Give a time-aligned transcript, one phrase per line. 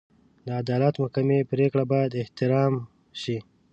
[0.45, 2.73] د عدالت محکمې پرېکړې باید احترام
[3.21, 3.37] شي.